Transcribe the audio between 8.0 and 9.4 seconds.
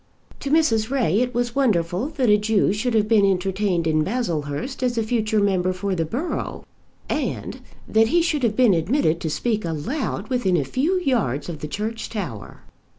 he should have been admitted to